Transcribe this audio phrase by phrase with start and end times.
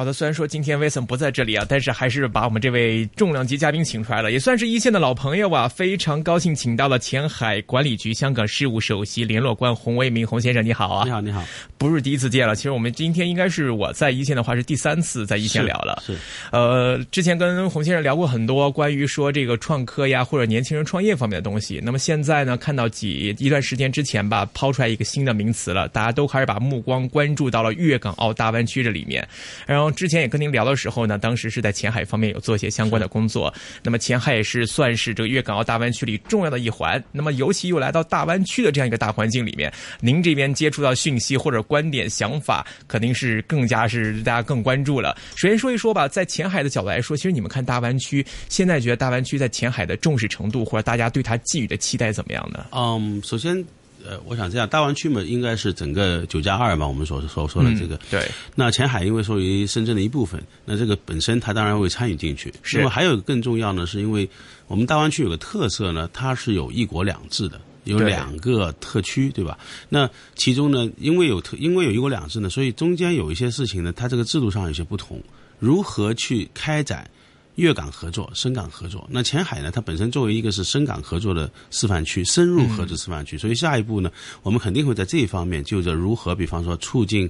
[0.00, 11.04] 好的，虽然说今天威森不在这里啊，但是还是把我们这位重量级嘉宾请出来了，也算是一线的老朋友啊，非常高兴请到了前海管理局香港事务首席联络官洪为民洪先生，你好啊！
[11.04, 11.44] 你好，你好，
[11.76, 16.16] 不是第一次见了，其实我们今天应该是我在一线的话是第三次在一线聊了，是，
[16.50, 29.28] 呃，之前跟洪先生聊过很多关于说这个创科呀或者年轻人创业方面的东西，那么现在呢，看到几一段时间之前吧，抛出来一个新的名词了，大家都开始把目光关注到了粤港澳大湾区这里面，
[29.66, 33.52] 然后之前也跟您聊的时候呢，当时是在前海方面有做一些相关的工作。
[33.82, 37.02] 那么前海也是算是这个粤港澳大湾区里重要的一环。
[37.12, 45.16] 那么尤其又来到大湾区的这样一个大环境里面，您这边接触到讯息或者观点想法，肯定是更加是大家更关注了。
[45.36, 52.66] 首先说一说吧，在前海的角度来说，其实你们看大湾区，现在觉得大湾区在前海的重视程度，或者大家对它寄予的期待怎么样呢？
[52.72, 53.64] 嗯，首先。
[54.06, 57.98] 呃，我想这样，大湾区嘛，应该是整个九加二嘛，我们所所说的这个。
[58.10, 58.28] 对。
[58.54, 62.52] 那前海因为属于深圳的一部分，那这个本身它当然会参与进去。
[62.62, 62.78] 是。
[62.78, 64.28] 那么还有更重要呢，是因为
[64.66, 69.58] 我们大湾区有个特色呢，它是有一国两制的，有两个特区，对吧？
[69.88, 75.22] 那其中呢，因为有特，因为有一国两制呢，所以中间有一些事情呢，它这个制度上有些不同，
[75.58, 77.08] 如何去开展？
[77.56, 79.70] 粤港合作、深港合作，那前海呢？
[79.70, 84.10] 它本身作为一个是深港合作的示范区、深入合作示范区，所以下一步呢，
[84.42, 87.28] 我们肯定会在这一方面，就着如何，比方说促进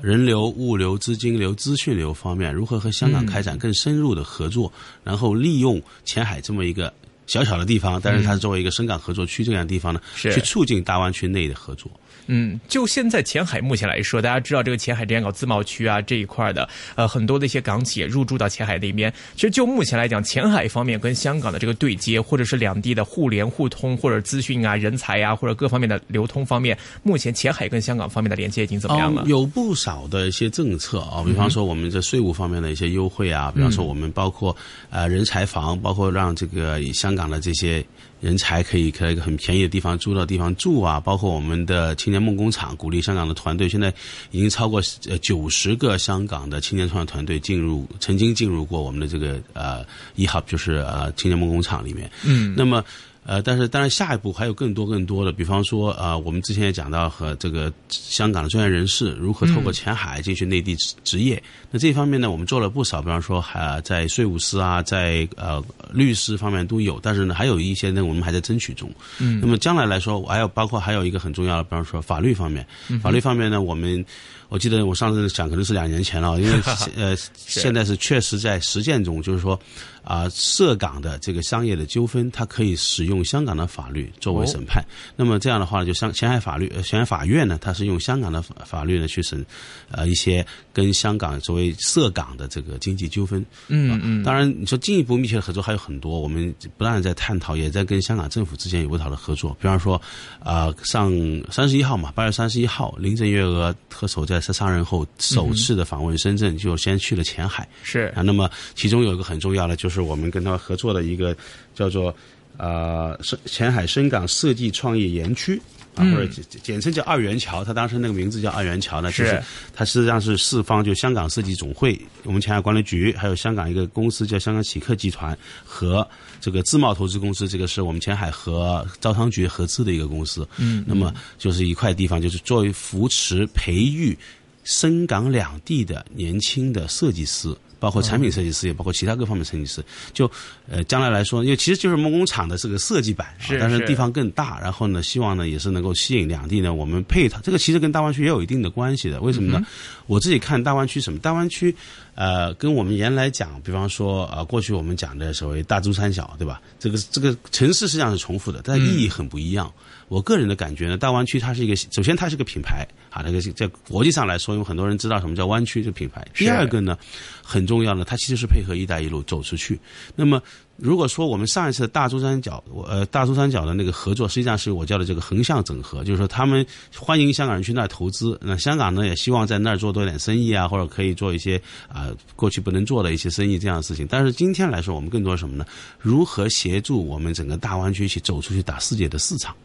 [0.00, 6.92] 人流、物流、资金流、资讯流方面，如何和香港开展更深入的合作，然后利用前海这么一个
[7.26, 11.90] 小小的地方，但是它作为一个深港合作区这样的地方呢，去促进大湾区内的合作。
[12.28, 19.12] 嗯，就现在前海目前来说，大家知道这个前海之前搞自贸区啊这一块的，呃，很多的一些港企也入驻到前海那边。
[19.34, 29.24] 其实就目前来讲，前海方面跟香港的这个对接，或者是两地的互联互通，或者资讯啊、人才啊，或者各方面的流通方面，目前前海跟香港方面的连接已经怎么样了？
[29.26, 34.56] 有不少的一些政策啊，比方说我们在税务方面的一些优惠啊，比方说我们包括
[34.90, 37.84] 呃人才房，包括让这个香港的这些。
[38.22, 43.92] 人才可以在一个很便宜的地方租到地方住啊，包括我们的青年梦工厂，鼓励香港的团队，现在
[44.30, 49.84] 已经超过呃九十个香港的青年创业团队进入，曾经进入过我们的这个呃
[50.14, 52.08] 一号，就是呃青年梦工厂里面。
[52.24, 52.84] 嗯，那么。
[53.24, 61.40] 呃，但是当然，下一步还有更多更多的，比方说，呃，我们之前也讲到和这个香港的专业人士如何透过前海进去内地职职业。
[61.70, 65.62] 那这方面呢，我们做了不少，比方说，还在税务师啊，在呃
[65.92, 66.98] 律师方面都有。
[67.00, 68.90] 但是呢，还有一些呢，我们还在争取中。
[69.20, 69.38] 嗯。
[69.40, 72.66] 那么将来来说，还有包括还有一个很重要的，比方说法律方面。
[73.00, 74.04] 法律方面呢，我们
[74.52, 76.60] 我记得我上次讲可能是两年前了，因为
[76.94, 79.58] 呃现在是确实在实践中，就是说。
[80.04, 84.84] 啊，涉港的这个商业的纠纷，它可以使用香港的法律作为审判。
[85.14, 89.46] 那么这样的话呢，就香前海法律，前海法院呢，它是用香港的法律呢去审，
[89.92, 93.46] 呃，一些跟香港作为涉港的这个经济纠纷。
[93.68, 94.24] 嗯嗯。
[94.24, 99.56] 当然，你说进一步密切的合作还有很多，我们不断在探讨，也在跟香港政府之间有不少的合作。
[99.60, 100.02] 比方说，
[100.40, 101.12] 啊，上
[101.48, 107.68] 三十一号嘛，八月三十一号，林郑月娥特首在上任后首次的访问深圳，就先去了前海。
[107.82, 109.92] 是啊，那么其中有一个很重要的就是。
[109.92, 111.36] 是我们跟他合作的一个
[111.74, 112.16] 叫做
[112.56, 115.60] 呃深前海深港设计创业园区
[115.94, 117.62] 啊，或者简简称叫二元桥。
[117.64, 119.42] 他当时那个名字叫二元桥呢，就是
[119.74, 126.06] 它实际上是四方，就香港设计总会、我们前海管理局，还有香港一个公司叫香港启客集团和
[126.40, 130.48] 这个自贸投资公司，这个是我们前海和招商局合资的一个公司。
[130.56, 134.16] 嗯，那么就是一块地方，就是作为扶持培育
[134.64, 137.54] 深港两地的年轻的设计师。
[137.82, 139.84] 包括产品设计师，也包括其他各方面设计师。
[140.12, 140.30] 就
[140.70, 144.60] 呃，将来来说，因为其实就是梦工厂的这个设计版，是但是地方更大。
[144.60, 147.40] 然后呢，希望呢也是能够吸引两地呢，我们配套。
[147.42, 149.20] 这个其实跟大湾区也有一定的关系的。
[149.20, 149.66] 为什么呢？
[150.06, 151.18] 我自己看大湾区什么？
[151.18, 151.74] 大湾区
[152.14, 156.62] 呃，跟我们原来讲，比方说呃，过去我们讲的所谓大珠三角，对吧？
[156.78, 159.72] 这个这个城市实际上是重复的，但意义很不一样。
[160.12, 166.22] 我个人的感觉呢，大湾区它是一个，首先它是个品牌啊，那个在国际上来说，有很多人知道什么叫湾区这个品牌。
[166.34, 166.98] 第二个呢，
[167.42, 169.80] 很重要的，它其实是配合“一带一路”走出去。
[170.14, 170.38] 那么，
[170.76, 181.58] 如果说我们上一次大珠三角，呃，大珠三角的那个合作，实际上是我叫的这个横向整合，就是说他们欢迎香港人去那儿投资，那香港呢也希望在那儿做多点生意啊，或者可以做一些
[181.88, 184.06] 啊过去不能做的一些生意这样的事情。
[184.10, 185.64] 但是今天来说，我们更多什么呢？
[185.98, 189.56] 如何协助我们整个大湾区一起走出去打世界的市场？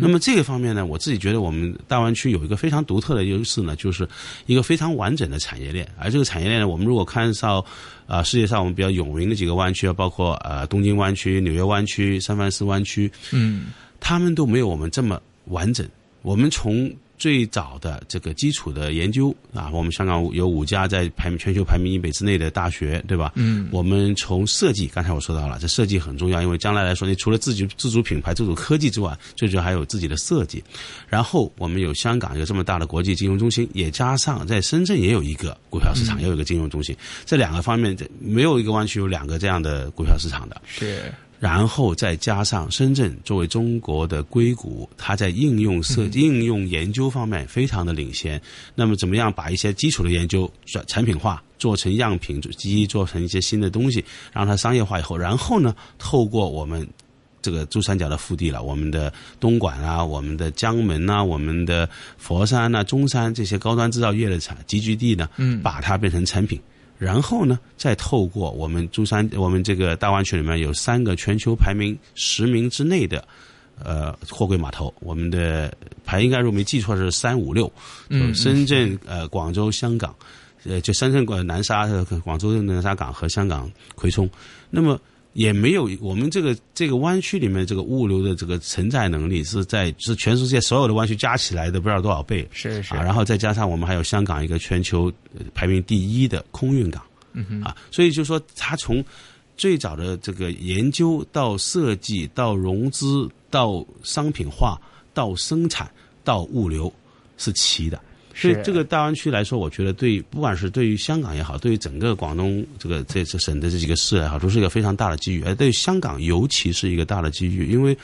[0.00, 4.08] 那么这个方面呢，我自己觉得我们大湾区有一个非常独特的优势呢，就是
[4.46, 5.88] 一个非常完整的产业链。
[5.98, 7.64] 而这个产业链呢，我们如果看到
[8.06, 13.66] 啊，世界上我们比较有名的几个湾区，包括呃东京湾区、纽约湾区、三藩市湾区，嗯，
[14.00, 15.86] 他们都没有我们这么完整。
[16.22, 23.32] 我们从最早的这个基础的研究啊，我们香港有五家在排全球排名一百之内的大学，对吧？
[23.34, 30.62] 嗯，我们从设计，刚才我说到了，这设计很重要，因为将来来说，你除了自己自主品牌、自主科技之外，最主要还有自己的设计。
[31.08, 40.60] 然后我们有香港有这么大的国际金融中心，也加上在深圳也有一个股票市场，也有一个金融中心，这两个方面，没有一个湾区有两个这样的股票市场的。
[40.66, 41.12] 是。
[41.38, 48.40] 然后再加上深圳作为中国的硅谷，它在应用设计、应用研究方面非常的领先。
[48.74, 56.86] 那么怎么样把一些基础的研究转产品化，做成样品机，做成一些新的东西，让它商业化以后，然后呢，透过我们
[57.40, 66.60] 这个珠三角的腹地了，我们的东莞啊，我们的江门啊，我们的佛山啊、中山这些高端制造业的产集聚地呢，嗯，把它变成产品。
[66.98, 73.24] 然后呢，再透过我们珠山，我们这个大湾区里面有三个全球排名十名之内的，
[73.82, 75.72] 呃，货柜码头，我们的
[76.04, 77.72] 排应该如果没记错是三五六，
[78.08, 80.14] 嗯，深圳、呃，广州、香港，
[80.64, 81.86] 呃，就深圳、广南沙、
[82.24, 84.28] 广州的南沙港和香港葵涌，
[84.68, 85.00] 那么。
[85.38, 92.44] 也没有我们这个这个湾区里面这个物流的这个承载能力是在是全世界所有的湾区加起来的不知道多少倍。
[92.50, 92.92] 是是。
[92.92, 95.12] 啊，然后再加上我们还有香港一个全球
[95.54, 97.00] 排名第一的空运港，
[97.34, 97.62] 嗯哼。
[97.62, 99.04] 啊，所以就说它从
[99.56, 104.76] 最早的这个研究到设计到融资到商品化
[105.14, 105.88] 到生产
[106.24, 106.92] 到物流
[107.36, 108.00] 是齐的。
[108.40, 115.42] 所以这个大湾区来说，我觉得对，不管是对于香港也好，对于整个广东这个这这省的这几个市也好，都是一个非常大的机遇。
[115.42, 117.96] 而对于香港，尤其是一个大的机遇，因为，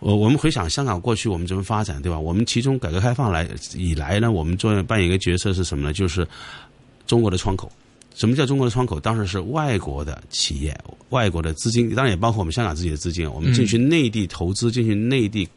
[0.00, 2.18] 我我们回想香港过去我们怎么发展，对吧？
[2.18, 5.92] 我们其中改革开放来以来呢，我们做扮演一个角色是什么呢？
[5.92, 6.26] 就是
[7.06, 7.70] 中国的窗口。
[8.14, 9.00] 什么叫中国的窗口？
[9.00, 15.48] 当时是外国的企业、外国的资金，当然也包括我们香港自己的资金，我们进去内地投资，进去内地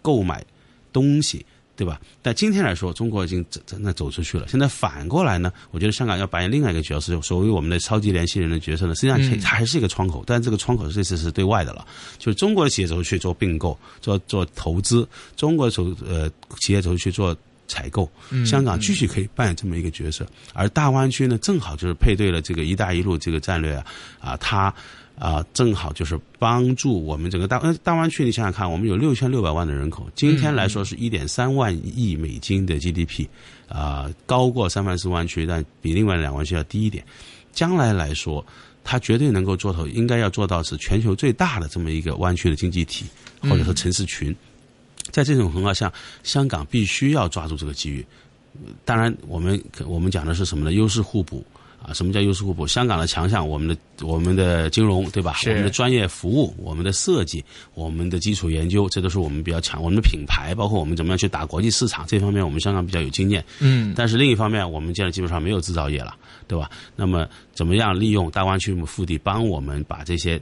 [0.00, 0.44] 购买
[0.92, 1.44] 东西。
[1.76, 2.00] 对吧？
[2.22, 4.46] 但今天来说，中国已经真真的走出去了。
[4.48, 11.84] 现在反过来呢，我觉得香港要扮演另外一个角色，所谓我们的超级联系人的角色呢，实际上它还是一个窗口，但这个窗口这次是对外的了，
[12.18, 16.30] 就是中国的企业走出去做并购、做做投资，中国走呃
[16.60, 17.36] 企业走出去做
[17.66, 18.08] 采购，
[18.46, 20.24] 香港继续可以扮演这么一个角色。
[20.52, 23.84] 而大湾区呢，正好就是配对了这个“一带一路”这个战略啊，
[24.20, 24.72] 啊，它。
[25.18, 28.24] 啊，正好就是帮助我们整个大大湾区。
[28.24, 33.26] 你想想看，我们有六千六百万的人口，今天来说是一点三万亿美金的 GDP，
[33.68, 37.04] 啊，高过三藩市湾区，但比另外两个湾区要低一点。
[37.52, 38.44] 将来来说，
[38.82, 43.04] 它绝对能够做头，应该要做到是全球最大的这么一个湾区的经济体，
[43.42, 44.34] 或者说城市群。
[45.12, 45.92] 在这种情况下，
[46.24, 48.04] 香港必须要抓住这个机遇。
[48.84, 50.72] 当然，我们我们讲的是什么呢？
[50.72, 51.44] 优势互补。
[51.86, 52.66] 啊，什么叫优势互补？
[52.66, 53.76] 香港的强项，我们的
[54.06, 55.36] 我们的金融，对吧？
[55.44, 57.44] 我们的专业服务，我们的设计，
[57.74, 59.82] 我们的基础研究，这都是我们比较强。
[59.82, 63.44] 我们的品牌，包括我们怎么样去打国际市场，这方面我们香港比较有经验。
[63.60, 63.92] 嗯。
[63.94, 66.14] 但是另一方面，我们现在基本上没有制造业了，
[66.48, 66.70] 对吧？
[66.96, 70.40] 那么怎么样利用大湾区腹地，帮我们把这些。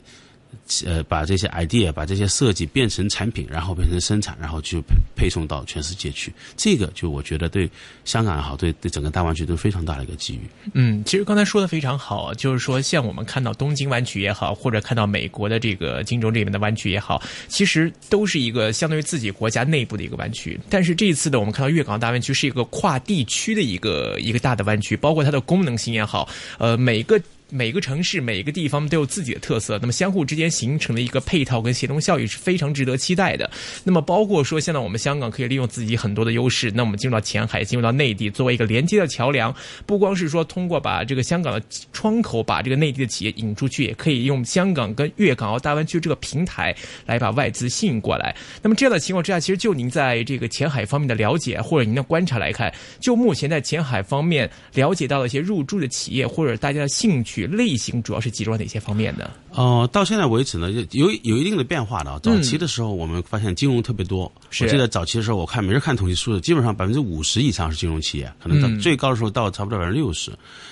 [0.85, 4.83] 呃，把这些 idea，把这些设计变成产品，然后变成生产，然后去
[5.15, 6.33] 配送到全世界去。
[6.57, 7.71] 这个就我觉得对
[8.05, 10.41] 香港也好，对对整个大湾区都是非常大的一个机遇。
[10.75, 20.59] 嗯，其实刚才说的非常好，就是说像我们看到东京湾区也好，或者看到美国的这个金州这边的湾区也好，其实都是一个相当于自己国家内部的一个湾区。
[20.71, 26.29] 但是这一次呢，我们看到粤港澳大湾区是一个跨地区的一个一个大的湾区，包括它的功能性也好，
[26.59, 27.21] 呃，每个。
[27.55, 33.51] 每个城市、每个地方都有自己的特色，那么相互之间形成的一个配套跟协同效应是非常值得期待的。
[33.85, 39.55] 那么包括说，现在我们香港可以利用自己很多的优势，那我们进入到前海、进入到内地，作为一个连接的桥梁，
[39.85, 48.35] 不光是说通过把这个香港的窗口把这个内地的企业引出去，也可以用香港跟粤港澳大湾区这个平台来把外资吸引过来。
[48.63, 57.42] 那么这样的情况之下，其实就您在这个前海方面的了解或者您的观察来看，就目前在前海方面了解到的一些入驻的企业或者大家的兴趣。
[57.46, 59.31] 类型主要是集中在哪些方面呢？
[59.51, 62.19] 哦，到现在为止呢，有有一定的变化的。
[62.20, 64.31] 早期的时候，我们发现金融特别多。
[64.61, 70.31] 我记得早期的时候，我看每日看统计数字，基本上百分之五十以上是金融企业，可能到最高的时候到差不多百分之六十。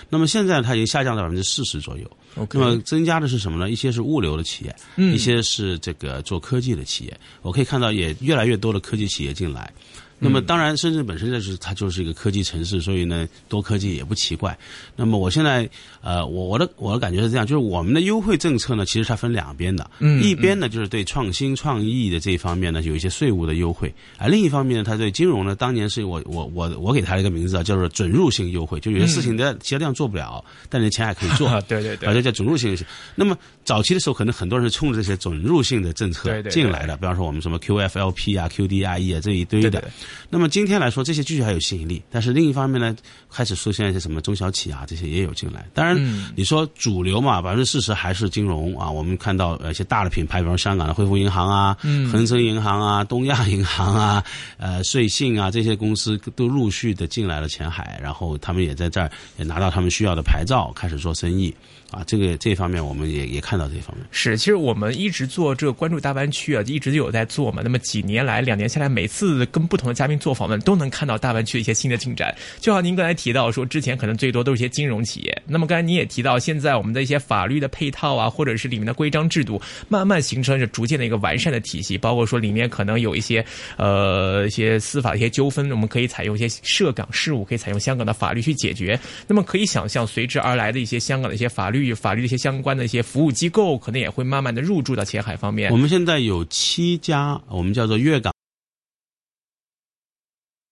[0.08, 2.10] 那么现在它已经下降到百分之四十左右。
[2.52, 3.70] 那么增加的是什么呢？
[3.70, 7.20] 一些是物流的企业，一些是这个做科技的企业。
[7.42, 9.72] 我可以看到也越来越多的科技企业进来。
[10.20, 14.56] 那么当然，深圳本身就是它就是一个科技城市，所以呢，多科技也不奇怪。
[14.94, 15.68] 那么我现在
[16.02, 18.70] 呃，我我的我的感觉是这样，就是我们的优惠政策。
[18.74, 32.76] 呢，其实它分两边的，嗯一边呢就是对创新创意的这一方面呢有一些税务的优惠，而另一方面呢，它对金融呢，当年是我我我我给它一个名字啊，叫做准入性优惠，就有些事情在其他地方做不了，但是钱还可以做， 对，对对啊，对，这叫准入性。
[33.16, 39.82] 那么早期的时候，可能很多人是冲着这些准入性的政策对对对进来的，比方说我们什么 QFLP 啊、QDIE 啊这一堆的。
[40.28, 42.94] 那么今天来说，这些继续还有吸引力，但是另一方面呢，
[43.30, 45.66] 开始出现一些什么中小企啊，这些也有进来。
[45.74, 48.90] 当然，嗯你说主流嘛，百分之四十还是金融啊。
[48.90, 54.24] 我们看到呃一些大的品牌，比如香港的汇丰银行啊、嗯恒生银行啊、东亚银行啊、
[54.58, 61.54] 呃瑞信啊这些公司都陆续的进来了前海，然后他们也在这儿也拿到他们需要的牌照，开始做生意
[61.90, 62.02] 啊。
[62.06, 64.06] 这个这方面我们也也看到这方面。
[64.10, 67.62] 是，其实我们一直做这个关注大湾区啊，一直有在做嘛。
[67.62, 72.34] 那么几年来，两年下来，每次跟不同的嘉宾做访问，都能看到大湾区的一些新的进展。
[72.58, 83.44] 就好您刚才提到说，之前可能最多都是一些金融企业，那么刚才您也提到，现在我们的一些法律的配套啊，或者是里面的规章制度，慢慢形成着逐渐的一个完善的体系，包括说里面可能有一些
[83.76, 88.98] 呃一些司法的一些纠纷，我们可以采用一些涉港事务，可以采用香港的法律去解决。
[89.26, 95.76] 那么可以想象，随之而来的一些香港的一些法律、法律的一些相关的一些服务机构，可能也会慢慢的入驻到前海方面我。
[95.76, 98.32] 们现在有七家，我们叫做粤港。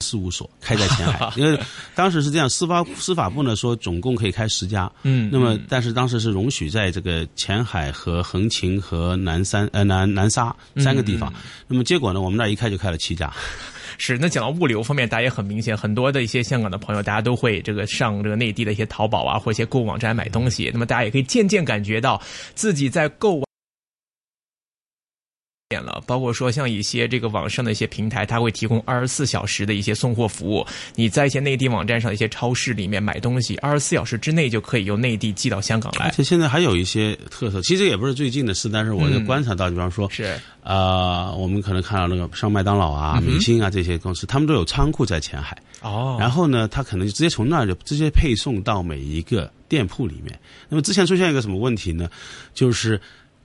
[0.08, 1.58] 事务所开在前海， 因为
[1.94, 11.30] 当时是这样，司法司法部呢说总共可以开十家，嗯那么但是当时是容许在这个前海和横琴和南山呃南南沙三个地方，
[11.66, 13.30] 那么结果呢，我们那儿一开就开了七家，
[13.98, 20.70] 是，那讲到物流方面，大家也很明显，很多的一些香港的朋友，大家都会这个上这个内地的一些淘宝啊，或一些购物网站买东西。
[20.72, 22.20] 那么大家也可以渐渐感觉到
[22.54, 23.42] 自己在购
[25.68, 25.78] 物。
[25.78, 30.66] 变了，包括说像一些这个网上的一些平台，它会提供二十四小时的一些送货服务。
[30.94, 36.06] 你在一些内地网站上的一些超市里面买东西，二十四小时之内就可以由内地寄到香港来。
[36.06, 45.54] 而且现在还有一些特色，其实也不是最近的事，但是我就嗯观察到，比方说是，呃，我们可能看到那个像麦当劳啊、明星啊这些公司，他们都有仓库在前海。
[45.82, 50.38] 哦，然后呢，他可能就直接从那儿就直接配送到每一个店铺里面。
[50.70, 52.08] 那么之前出现一个什么问题呢？
[52.54, 52.98] 就是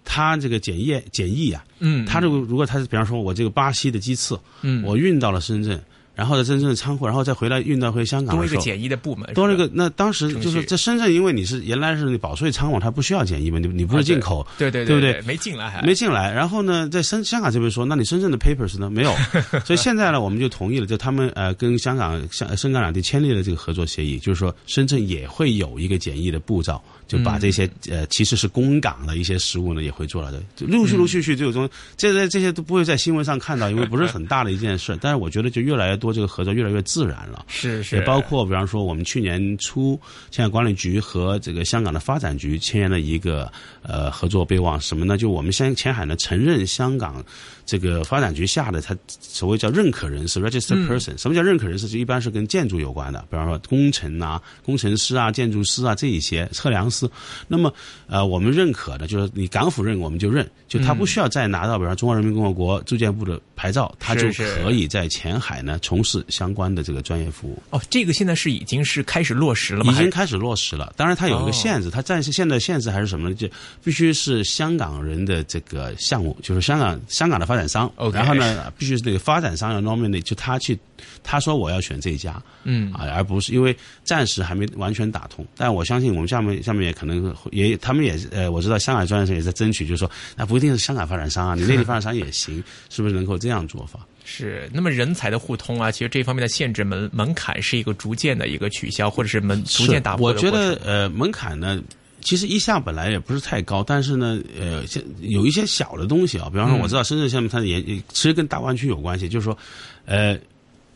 [0.05, 5.81] 他这个检验检疫啊，嗯，他这个如果他是比方说我这个巴西的鸡翅，嗯，我运到了深圳，
[6.15, 8.63] 然后在深圳的仓库，然后再回来运到回香港多一个的时候。
[8.63, 16.31] 检疫的部门，多了一个，那当时就是在深圳，因为你是原来是保税仓嘛，它不需要检疫嘛，你你不是进口，对对对不对对没进来还没进来。
[16.31, 18.89] 然后呢，在深香港这边说，那你深圳的 papers 呢？
[18.89, 19.13] 没有。
[19.65, 31.67] 所以现在呢，我们就同意了，就他们呃跟香港、香深港两地签立了这个合作协议，就是说深圳也会有一个检疫的步骤，就把这些、呃其实是公港的一些食物呢也会做了的，就陆续陆续续这种
[31.97, 34.95] 这这这些都不会在新闻上看到，因为不是很大的一件事。
[35.01, 37.45] 但是我觉得就越来越多这个合作越来越自然了。
[37.47, 45.17] 是是，也包括比方说，我们去年初，前海管理局和这个香港的发展局签了一个呃合作备忘，什么呢？
[45.17, 47.23] 就我们先前海呢承认香港
[47.65, 51.17] 这个发展局下的它所谓叫认可人士 （registered person）。
[51.17, 51.87] 什么叫认可人士？
[51.87, 57.09] 就一般是跟建筑有关的，比方说工程啊、工程师啊、建筑师啊这一些测量师。
[57.47, 57.73] 那么
[58.07, 67.61] 呃，我们认可的就是你港府认我们就认，就他不需要再拿到比方中华人民共和国住建部的牌照，他就可以在前海呢从事相关的这个专业服务。
[67.71, 69.91] 哦，这个现在是已经是开始落实了吗？
[69.91, 73.35] 已经开始落实了，当然它有一哦个限制，它暂时现在限制还是什么呢？
[73.35, 73.49] 就
[73.83, 80.79] 必须是香港人的这个项目，就是香港香港的发展商然后呢，必须是那个发展商要 nominate，就他去
[81.23, 93.99] 他说我要选这一家，嗯啊，而不是因为暂时还没完全打通，但我相信我们下面下面也可能也他们也呃，我知道香港专业社也在争取，就是说那不一定是香港发展商啊，你内地发展商也行，是不是能够这样做法？
[94.25, 100.49] 是，那么人才的互通啊，其实这方面的限制门门槛是一个逐渐的一个取消，或者是门逐渐打破我觉。
[100.49, 101.81] 得呃门槛呢，
[102.21, 109.57] 其实一向本来也不是太高，但是呢，呃，现有一些小的东西啊，比方说嗯我知道深圳下面它的研，其实跟大湾区有关系，就是说，
[110.05, 110.39] 呃，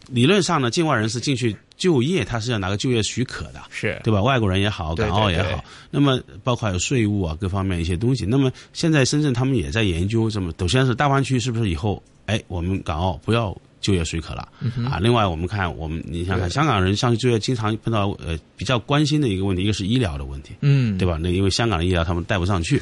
[0.10, 3.62] 理论上呢，境外人士进去就业，他是要拿个就业许可的。
[3.70, 4.22] 是对吧？
[4.22, 8.26] 外国人也好，港澳也好，对对那么包括还有税务啊各方面一些东西。
[8.26, 14.48] 那么现在深圳他们也在研究，这么首先是大湾区是不是以后，哎，我们港澳不要就业许可了、
[14.90, 15.00] 啊。
[15.00, 20.54] 另外我们看我们你想想，香港人上去就业经常碰到呃比较关心的一个问题，一个是医疗的问题。
[20.62, 21.18] 嗯，对吧？
[21.22, 22.82] 那因为香港的医疗他们带不上去，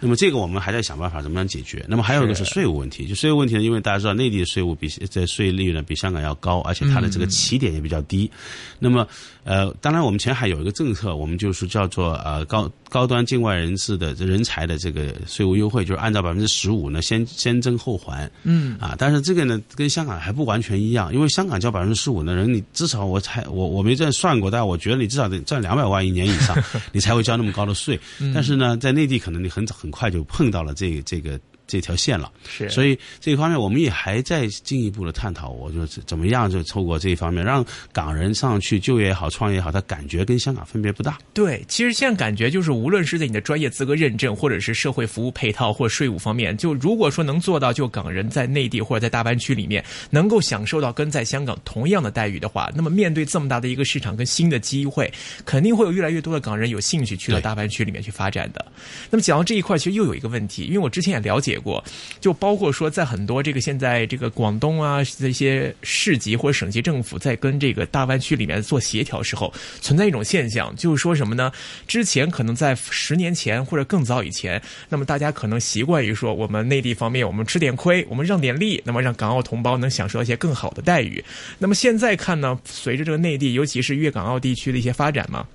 [0.00, 1.84] 那么这个我们还在想办法怎么样解决。
[1.88, 8.30] 那么还有一个是税务问题，就税务问题呢，因为大家知道内地的税务比这税率呢比香港要高，而且它的这个起点也比较低。
[8.78, 9.06] 那么
[9.44, 18.30] 呃，当然我们前海有一个政策，我们就是叫做呃高高端境外人士的人才的这个税务优惠，就是按照百分之十五呢先先征后还。
[18.44, 26.56] 嗯啊，但是这个呢跟香港还不不完全一样，因为香港交百分之十五的人，你至少我才我我没这样算过，但我觉得你至少得赚两百万一年以上，
[26.92, 27.98] 你才会交那么高的税。
[28.34, 31.38] 但是呢，在内地可能你很很快就碰到了这这个。
[31.66, 35.50] 这条线了，是，所以这一方面我们也还在进一步的探讨。
[35.50, 41.18] 我就怎么样就透过这一方面，让港人上去就业也好、创业也好，他感觉跟香港分别不大。
[41.32, 55.10] 对，其实现在感觉就是，无论是在你的专业资格认证，或者是社会服务配套或税务方面，就如果说能做到，就港人在内地或者在大湾区里面能够享受到跟在香港同样的待遇的话，那么面对这么大的一个市场跟新的机会，
[55.44, 58.64] 肯定会有越来越多的港人有兴趣去到大湾区里面去发展的。
[59.10, 61.82] 那么讲到这一块，其实又有一个问题，因为我之前也了解过。
[62.20, 71.52] 就包括说，在很多这个现在这个广东啊这些市级或者省级政府在跟这个大湾区里面做协调时候，存在一种现象，就是说什么呢？
[71.86, 81.24] 之前可能在十年前或者更早以前，那么大家可能习惯于说，我们内地方面我们吃点亏，我们让点利，那么让港澳同胞能享受一些更好的待遇。
[81.58, 85.46] 那么现在看呢，随着这个内地，尤其是粤港澳地区的一些发展嘛。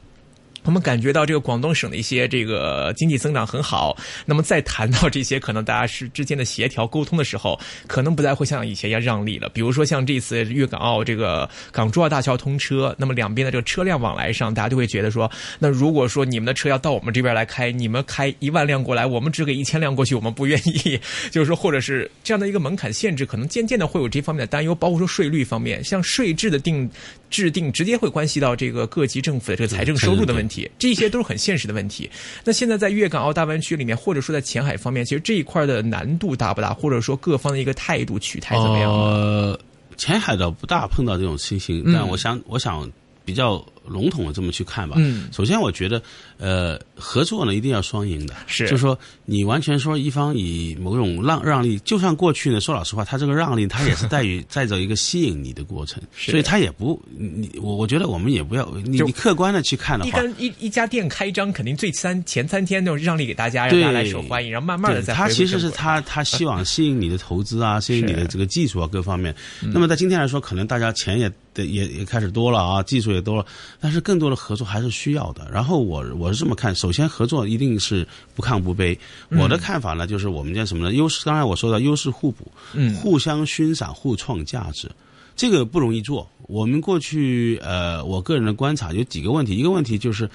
[0.63, 9.49] 我们感觉到这个广东省的一些这个经济增长很好，那么再谈到这些可能大家是之间的协调沟通的时候，可能不再会像以前一样让利了。
[9.49, 20.99] 比如说像这次粤港澳这个港珠澳大桥通车，那么两边的这个车辆往来上，大家都会觉得说，那如果说你们的车要到我们这边来开，你们开一万辆过来，我们只给一千辆过去，我们不愿意。
[21.31, 26.89] 就是说，或者是这样的一个门槛限制，可能渐渐的会有这方面的担忧，包括说税率方面，像税制的定
[27.29, 30.69] 制定，直接会关系到这个各级政府的这个财政收入的问题。
[30.77, 32.09] 这些都是很现实的问题。
[32.43, 36.74] 那现在在粤港澳大湾区里面，或者说在前海方面，其实这一块的难度大不大？
[36.74, 38.91] 或者说各方的一个态度取态怎么样？
[38.91, 39.59] 呃，
[39.98, 42.89] 前海倒不大碰到这种情形，但我想，我想
[43.24, 43.65] 比较。
[43.89, 44.96] 笼统的这么去看吧。
[45.00, 46.01] 嗯，首先我觉得，
[46.38, 48.36] 呃，合作呢一定要双赢的。
[48.48, 65.13] 是，就是说你完全说一方以某种让让利，就算过去呢，说老实话，他这个让利，他也是在于在着一个吸引你的过程， 所以他也不你我我觉得我们也不要你你客观的去看的话，一一一家店开张肯定最三前三天都让利给大家，让大家来受欢迎，然后慢慢的再。
[65.13, 69.34] 他其实是他他希望吸引你的投资啊， 吸引你的这个技术啊各方面。
[69.62, 71.31] 那么在今天来说，可能大家钱也
[71.65, 73.45] 也也开始多了啊，技术也多了，
[73.79, 74.65] 但是更多的合作。
[74.69, 75.49] 还是需要的。
[75.51, 78.95] 然后我我是这么看，首先合作一定是不亢不卑。
[79.29, 80.93] 我的看法呢，就是我们叫什么呢？
[80.93, 84.87] 优势，刚才我说的优势互补，嗯，互相欣赏，互创价值，
[85.35, 86.29] 这个不容易做。
[86.43, 90.29] 我们过去呃，我个人的观察有几个问题，一个问题就是。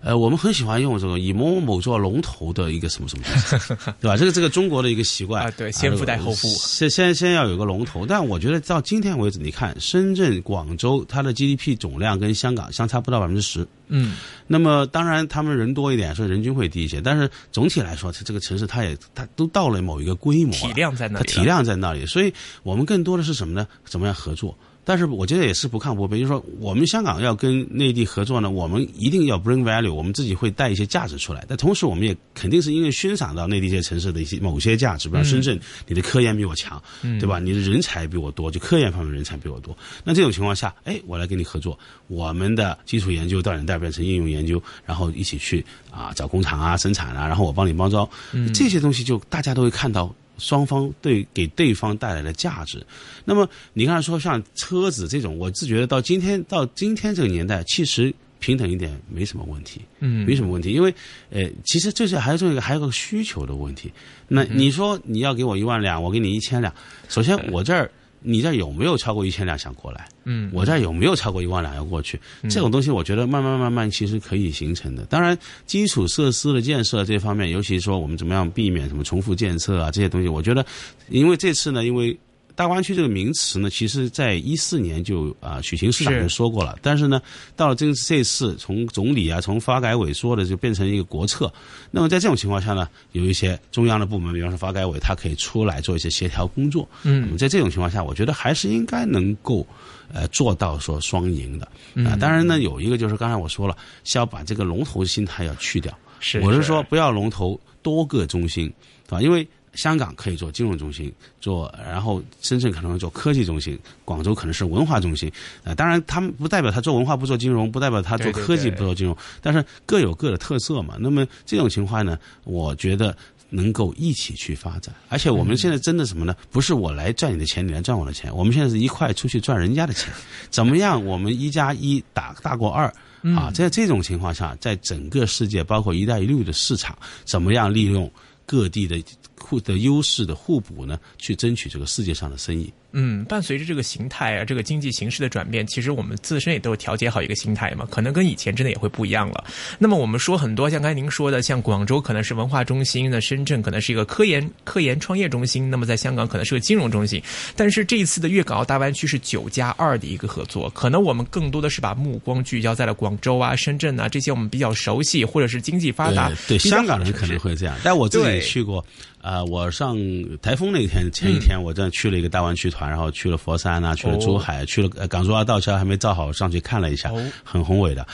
[0.00, 4.16] 呃，我们很喜欢用这个以某某某做龙头的一个什么什么东西， 对吧？
[4.16, 8.06] 这个这个中国的一个习惯啊，对，先富带后富，先先先要有个龙头。
[8.06, 13.66] 但我觉得到今天为止，你看深圳、广州，它的 GDP 总量跟香港相差不到百分之十。
[13.88, 17.00] 嗯，那么当然他们人多一点，所以人均会低一些。
[17.00, 22.06] 但是总体来说，这这个城市它也它都到了某一个规模，体量在那里，体量在那里。
[22.06, 22.32] 所以
[22.62, 23.66] 我们更多的是什么呢？
[23.84, 24.56] 怎么样合作？
[24.88, 31.44] 但是我觉得也是不亢不卑，就是说我们香港要跟内地合作呢，我们一定要 bring value，我们自己会带一些价值出来。
[31.46, 36.82] 但同时，我们也肯定是因为欣赏到内地一些城市的一些某些价值，比如深圳，你的科研比我强，
[37.20, 37.38] 对吧？
[37.38, 39.76] 你的人才比我多，就科研方面人才比我多。
[40.04, 48.08] 那这种情况下，哎，我来跟你合作，我们的基础研究到你代表成应用研究，然后一起去啊找工厂啊生产啊，然后我帮你包装，
[48.54, 50.10] 这些东西就大家都会看到。
[50.38, 52.84] 双方对给对方带来的价值，
[53.24, 60.94] 那么你刚才说像车子这种，我自觉得到今天到今天这个年代，其实平等一点没什么问题，嗯，没什么问题，因为
[61.30, 63.92] 呃，其实这是还有一个还有个需求的问题。
[64.28, 66.72] 那你说你要给我一万两，我给你一千两，
[67.08, 67.90] 首先我这儿。
[68.20, 70.08] 你这有没有超过一千辆想过来？
[70.24, 72.20] 嗯，我这有没有超过一万辆要过去？
[72.50, 75.04] 这种东西，我觉得慢慢慢慢其实可以形成的。
[75.06, 80.64] 当然，基础设施的建设这方面，尤其说我们怎么样避免什么重复建设啊这些东西，我觉得，
[81.08, 82.18] 因为这次呢，因为。
[82.58, 86.76] 大湾区这个名词呢，其实在一四年就啊，许晴市长就说过了。
[86.82, 87.22] 但是呢，
[87.54, 91.52] 到了这这次从总理啊，从发改委说的，就变成一个国策。
[91.92, 96.88] 那么在这种情况下呢，有一些中央的部门，比方说发改委，它可以出来做一些协调工作。
[97.04, 99.64] 嗯，在这种情况下，我觉得还是应该能够
[100.12, 101.68] 呃做到说双赢的。
[102.04, 105.96] 啊，当然呢，有一个就是刚才我说了，是要把这个龙头心态要去掉。
[106.18, 108.66] 是，我是说不要龙头多个中心，
[109.06, 109.22] 对吧？
[109.22, 115.30] 因为香港可以做金融中心，做然后深圳可能会做科技中心，广州可能是文化中心。
[115.64, 120.96] 呃，当然他们不代表他做文化不做金融，不代表他做科技不做金融，但是各有各的特色嘛。
[120.98, 123.16] 那么这种情况呢，我觉得
[123.50, 124.94] 能够一起去发展。
[125.08, 126.34] 而且我们现在真的什么呢？
[126.50, 128.34] 不是我来赚你的钱，你来赚我的钱。
[128.34, 130.12] 我们现在是一块出去赚人家的钱。
[130.50, 131.04] 怎么样？
[131.04, 132.92] 我们一加一打大过二
[133.36, 133.50] 啊！
[133.52, 138.10] 在这种情况下，在整个世界，包括“一带一路”的市场，怎么样利用
[138.46, 139.02] 各地的？
[139.38, 142.72] 互的优势的互补呢，去争取这个世界上的生意。
[142.92, 149.44] 嗯，伴随着这个形态啊，这个经济形势的转变，其实我们自身也都调节好一个心态嘛，可能跟以前真的也会不一样了。
[149.78, 157.22] 那么我们说很多，像刚才您说的，像广州可能是文化中心，那深圳可能是一个科研科研创业中心，那么在香港可能是个金融中心。
[157.54, 166.32] 但是这一次的粤港澳大湾区是九加二的一个合作，可能我们更多的是把目光聚焦在了广州啊、深圳啊这些我们比较熟悉或者是经济发达。
[166.48, 168.82] 对香港人可能会这样，但我自己去过。
[169.28, 169.94] 啊，我上
[170.40, 177.12] 台风那天前一天，我正去了一个大湾区团，然后去了佛山啊，去了珠海，去了港珠澳大桥还没造好，上去看了一下，
[177.44, 178.06] 很宏伟的。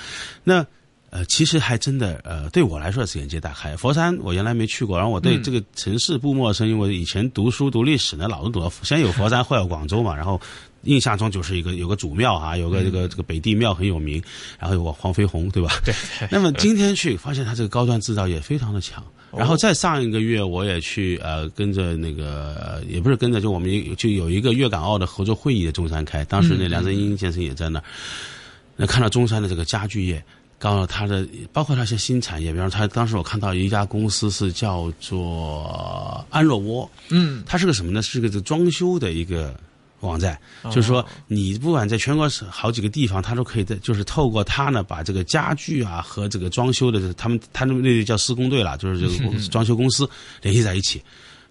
[0.43, 0.67] 那
[1.11, 3.77] 呃，其实还真的呃，对我来说是眼界大开。
[3.77, 10.17] 佛山我原来没去过，然后我对这个城市不陌生，因为以前读书读历史呢，老是读先有佛山，后有广州嘛。
[10.17, 10.41] 然后
[10.83, 14.21] 印象中就是一个有个祖庙啊，有个这个这个北帝庙很有名，
[14.59, 15.81] 然后有个黄飞鸿，对吧？
[15.85, 15.95] 对。
[16.29, 19.01] 那么今天去发现它这个高端制造业非常的强。
[19.37, 27.85] 然后再上一个月，我也去呃跟着那个也不是跟着，就我们就有一个粤港澳的合作会议的中山开，当时那梁振英先生也在那儿，
[28.77, 30.23] 那看到中山的这个家具业，
[30.59, 38.03] 告诉他的包括那些新产业，比方他当时我看到一家公司是叫做安若窝，嗯，它是个什么呢？
[38.03, 39.55] 是个这装修的一个。
[40.07, 50.09] 网站就是说，你不管在全国好几个地方，他都可以在，就是透过他呢，把这个家具啊和这个装修的，他们他们那叫施工队了，就是这个 装修公司
[50.43, 51.03] 联系在一起，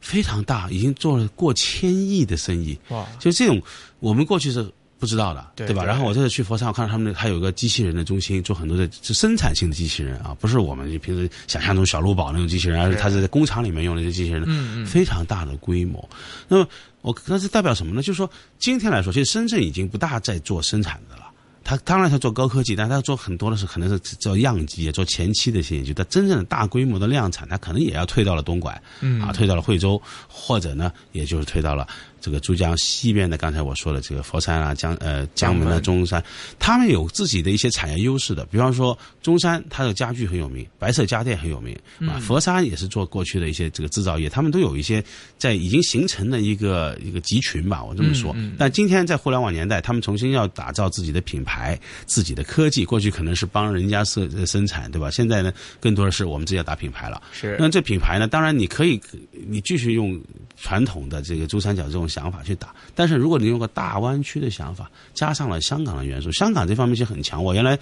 [0.02, 2.78] 非常大，已经做了过千亿的生意。
[2.89, 3.06] 哇！
[3.20, 3.62] 就这种，
[4.00, 4.70] 我们过去是。
[5.04, 5.84] 不知道的，对吧？
[5.84, 16.10] 然后我这次去佛山，我看到他们还有个机器人的中心，做很多的是生产性的机器人啊，不是我们平时想象中小鹿宝那种机器人，而是它是在工厂里面用的这些机器人，嗯嗯，非常大的规模。
[16.48, 16.66] 那么
[17.02, 18.02] 我那是代表什么呢？
[18.02, 21.24] 就是说今天来说，其实深圳已经不大在做生产的了。
[21.66, 25.94] 他当然他做高科技，但他做很多的是可能是做样机，做前期的一些研究。
[25.96, 31.88] 但真正的大规模的量产，他可能也要退到了东莞，嗯啊，退到了惠州，或者呢，也就是退到了。
[32.23, 36.23] 这个珠江西边的，刚才我说的这个佛山啊、江呃江门啊、中山，
[36.57, 38.45] 他们有自己的一些产业优势的。
[38.45, 42.15] 比方说，中山它的家具很有名，白色家电很有名啊。
[42.21, 45.03] 佛山也是做过去的一些这个制造业，他们都有一些
[45.38, 48.33] 在已经形成的一个一个集群吧，我这么说。
[48.57, 52.86] 但今天在互联网年代，他们重新要打造自己的品牌、自己的科技。
[52.86, 55.12] 过去可能是帮人家设生产，对吧？
[55.12, 57.21] 现在呢，更多的是我们自己要打品牌了。
[57.33, 57.57] 是。
[57.59, 58.97] 那这品牌呢，当然你可以，
[59.45, 60.17] 你继续用
[60.55, 62.07] 传统的这个珠三角这种。
[62.13, 67.43] 想法去打，但是如果你用个大湾区的想法，加上了香港的元素，香港这方面是很强。
[67.43, 67.78] 我原来，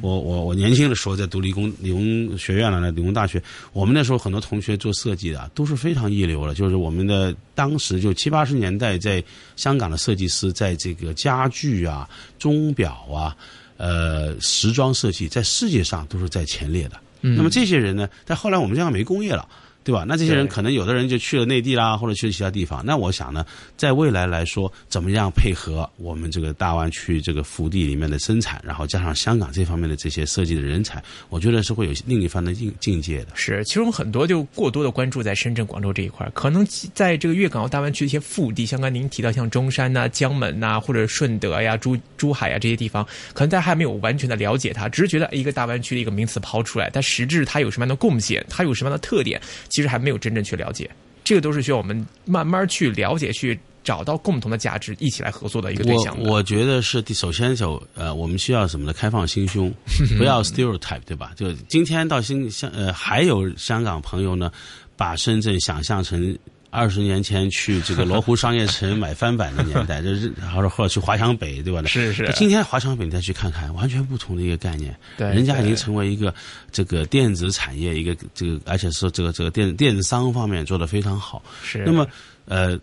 [0.00, 3.42] 我我我年轻的时候在读理工理工学院了，那理工大学，
[3.72, 6.54] 我们那时候很多同学做设计的都是非常一流的。
[6.54, 9.22] 就是我们的当时就七八十年代，在
[9.56, 13.36] 香港的设计师，在这个家具啊、钟表啊、
[13.76, 16.96] 呃时装设计，在世界上都是在前列的。
[17.24, 19.48] 那么这些人呢，在后来我们香港没工业了。
[19.84, 20.04] 对吧？
[20.06, 22.84] 那这些人可能有的人就去了内地啦，或者去了其他地方。
[22.84, 23.44] 那我想呢，
[23.76, 33.28] 在未来来说，怎么样配合我们这个大湾区这个腹地里面的生产，然后加上香港这方面的这些设计的人才，我觉得是会有另一番的境境界的。
[33.34, 49.40] 是，其实我们很多就过多的关注在深圳、广州这一块，可能在这个粤港澳大湾区的一些腹地，像刚您提到像中山呐、江门呐，或者顺德呀、珠珠海呀这些地方，可能大家还没有完全的了解它，只是觉得一个大湾区的一个名词抛出来，但实质它有什么样的贡献，它有什么样的特点？
[49.72, 50.88] 其实还没有真正去了解，
[51.24, 56.16] 这个都是需要我们慢慢去了解，去找到共同的价值，一起来合作的一个对象。
[56.20, 58.92] 我我觉得是首先首呃，我们需要什么呢？
[58.92, 59.72] 开放心胸，
[60.16, 61.32] 不要 stereotype，对吧？
[61.36, 64.52] 就今天到新香呃，还有香港朋友呢，
[64.96, 66.38] 把深圳想象成。
[66.72, 71.82] 二十年前去这个罗湖商业城买翻版的年代， 就是或者或者去华强北，对吧？
[71.86, 72.32] 是是。
[72.34, 74.96] 今天华强北你再去看看，完全不同的一个概念。
[75.18, 75.28] 对。
[75.28, 76.34] 人家已经成为一个
[76.70, 81.42] 这个电子产业，一个这个，而且是这个这个电电商方面做的非常好。
[81.62, 81.84] 是。
[81.84, 82.06] 那么，
[82.46, 82.80] 呃。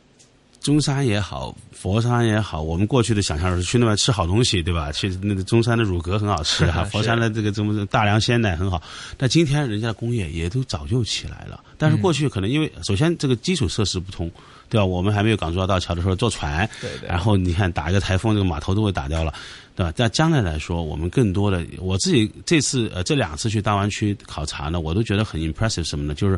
[0.61, 4.91] 中山也好，佛山也好，我们过去的想象是去那边吃好东西，对吧？
[4.91, 8.81] 去那个中山的乳鸽很好吃 哈，佛山的这个什么大良鲜奶很好。
[9.17, 14.29] 但今天人家的工业也都早就起来了，但是过去可能因为首先这个基础设施不通，
[14.67, 14.85] 对吧？
[14.85, 17.07] 我们还没有港珠澳大桥的时候坐船，对对。
[17.07, 19.33] 然后你看打一个台风，这个码头都会打掉了，
[19.77, 19.91] 对吧？
[19.93, 26.13] 在将来来说，我们更多的我自己这次呃这两次去大湾区考察呢，我都觉得很 impressive 什么呢？
[26.13, 26.37] 就是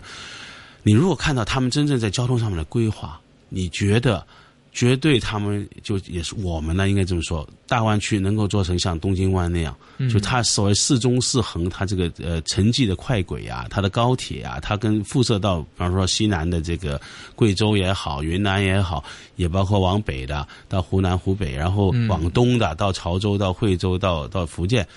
[0.83, 3.19] 你如果看到他们真正在交通上面的规划。
[3.53, 4.25] 你觉得，
[4.71, 6.87] 绝对他们就也是我们呢？
[6.87, 9.75] 应该这么说，大湾区能够做成像东京湾那样，
[10.09, 16.99] 就它所谓四中四横，它这个呃城际的快轨啊，它的高铁啊，它跟辐射到，比方说西南的这个
[17.35, 19.03] 贵州也好，云南也好，
[19.35, 24.87] 也包括往北的到湖南湖北，然后往东的到潮州、到惠州、到到福建。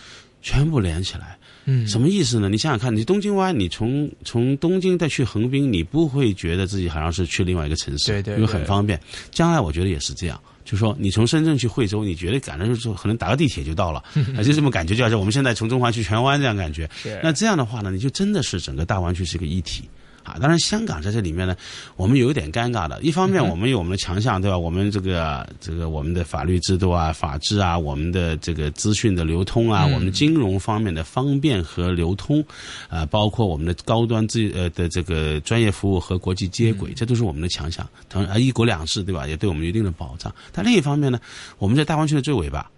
[0.46, 1.38] 全部连起来。
[1.66, 2.48] 嗯，什么意思呢？
[2.48, 9.00] 你想想看，你东京湾，你从从东京再去横滨，你不会觉得自己好像是去另外一个城市，对对，因为很方便。
[9.30, 14.02] 将来我觉得也是这样，就说你从深圳去惠州，你觉得赶的就是可能打个地铁就到了，
[14.44, 16.88] 就这么感觉，就好像我们现在从中环去荃湾这样感觉。
[17.22, 19.84] 那这样的话呢，你就真的是整个大湾区是一个一体。
[20.24, 21.54] 啊，当然，香港在这里面呢，
[21.96, 23.00] 我们有一点尴尬的。
[23.02, 24.58] 一方面，我们有我们的强项，对吧？
[24.58, 32.42] 我们这个这个我们的法律制度啊、法治啊，我们的这个资讯的流通啊，我们金融方面的方便和流通，
[32.88, 37.86] 啊，包括我们的高端资呃的这个专业服务和国际接轨，这都是我们的强项。
[38.08, 39.28] 同啊，一国两制，对吧？
[39.28, 40.34] 也对我们有一定的保障。
[40.52, 41.20] 但另一方面呢，
[41.58, 42.70] 我们在大湾区的最尾巴。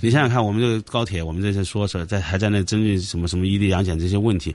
[0.00, 4.54] 你想想看，我们这个高铁，我们这些说是在还在那争论什么什么一地两检这些问题。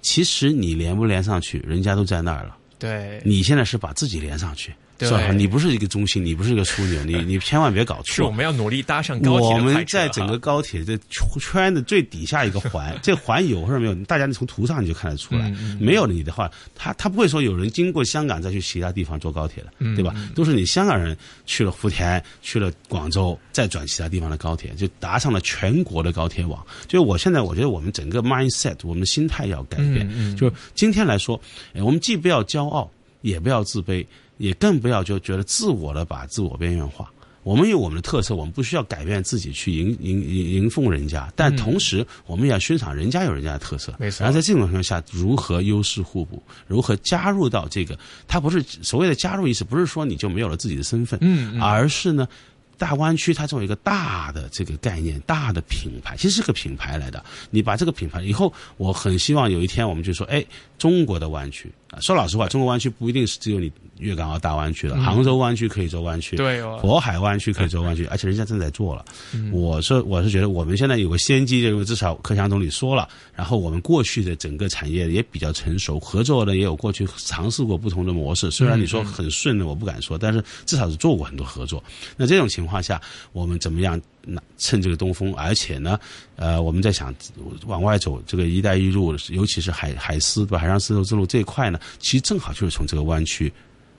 [0.00, 2.56] 其实你连不连上去，人家都在那儿了。
[2.78, 4.74] 对，你现在是把自己连上去。
[5.00, 5.32] 是吧？
[5.32, 8.04] 你不是一个中心，你不是一个枢纽，你 你千万别搞错。
[8.06, 9.48] 是我们要努力搭上高铁。
[9.50, 10.98] 我们在整个高铁的
[11.40, 15.52] 圈的最底下一个环， 这环有或者没有，大家从图上你就看得出来。
[15.78, 20.14] 没有你的话，他他不会说有人经过香港再去其他地方坐高铁的，对吧？
[20.34, 26.64] 都是你香港人去了福田，去了广州，再转其他地方的高铁，就搭上了全国的高铁网。
[26.86, 30.36] 就是我现在我觉得我们整个 mindset，我们的心态要改变。
[30.36, 31.40] 就是今天来说，
[31.74, 32.90] 我们既不要骄傲，
[33.22, 34.06] 也不要自卑。
[34.38, 37.10] 也更不要就觉得自我的把自我边缘化。
[37.42, 43.94] 我们有我们的特色，我们不需要改变自己去迎迎迎迎奉人家，但同时我们也要欣赏人家有人家的特色。
[44.00, 44.24] 没错。
[44.24, 47.96] 然后在这种情况下，如何优势互补，如何加入到这个？
[48.26, 52.26] 它不是所谓的加入意思，不是说你就没有了自己的身份，嗯，而是呢，
[52.76, 57.24] 大湾区它作为一个大的这个概念、大的品牌，其实是个品牌来的。
[57.50, 60.44] 你把这个品牌以后，我很希望有一天我们就说，哎，
[60.78, 63.70] 中国的湾区啊，说老实话，中国湾区不一定是只有你。
[63.98, 69.02] 粤港澳大湾区了，杭州湾区可以做湾区，对，渤海湾区可以做湾区，而且人家正在做了。
[69.50, 78.50] 我是我是觉得我们现在有个先机，因为至少克强总理说了，然后我们过去的整个产业也比较成熟，合作呢也有过去尝试过不同的模式。
[78.50, 81.82] 虽然你说很顺的，我不敢说，但是至少是做过很多合作。
[82.18, 83.00] 那这种情况下，
[83.32, 83.98] 我们怎么样
[84.58, 85.34] 趁这个东风？
[85.34, 85.98] 而且呢，
[86.36, 87.14] 呃，我们在想
[87.66, 93.52] 往外走，这个“一带一路”，尤其是海海丝对海上丝绸之路这一块呢，其实正好就是从这个湾区。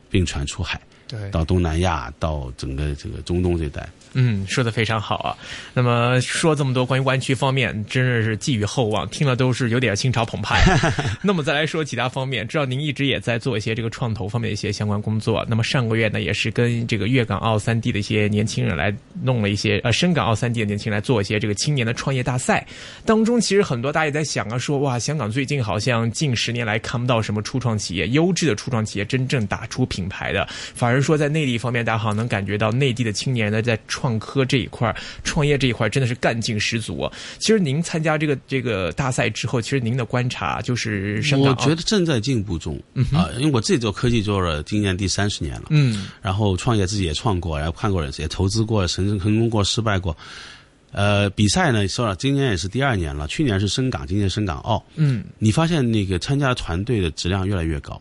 [0.10, 3.90] 并船出海，对，到东南亚，到整个这个中东这一带。
[4.14, 5.38] 嗯，说的非常好啊。
[5.74, 10.60] 那么说这么多关于湾区方面，真的是寄予厚望，听了都是有点心潮澎湃。
[11.22, 15.46] 那么再来说其他方面，知道您一直也在做一些这个创投方面的一些相关工作。
[15.48, 22.66] 那么上个月呢，也是跟这个粤港澳三地的一些年轻人来弄了一些呃深港澳三地的年轻人来做一些这个青年的创业大赛。
[23.06, 33.78] 当中其实很多大家也在想啊，说哇，香港最近好像近十年来看不到什么初创企业、优质的初创企业真正打出品牌的，反而说在内地方面，大家好像能感觉到内地的青年呢在。
[33.98, 37.02] 创科这一块，创业这一块真的是干劲十足。
[37.02, 42.80] 啊其实您参加这个这个大赛之后，其实您的观察就是，我觉得正在进步中
[43.12, 43.28] 啊。
[43.40, 50.16] 因为我自己做科技做了今年第三十年了，嗯，然后创业自己也创过，然后看过人也投资过，成成功过，失败过。
[50.92, 58.00] 呃，比赛呢说了，今年也是第二年了，去年是深港，今年深港澳，嗯，你发现那个参加团队的质量越来越高。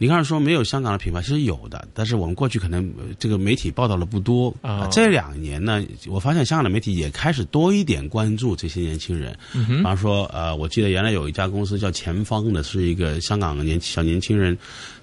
[0.00, 4.86] 你刚才说没有香港的品牌，其实有的，但是我们过去可能这个媒体报道的不多啊。
[4.92, 9.36] 这两年呢，我发现香港的媒体也开始多一点关注这些年轻人。
[9.54, 14.56] 嗯比方说，呃，我记得原来有一家公司叫前方的，是一个香港年小年轻人，